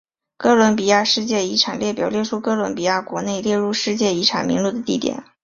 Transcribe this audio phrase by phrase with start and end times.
[0.35, 5.23] 哥伦比亚世界遗产列表列出哥伦比亚国内列入世界遗产名录的地点。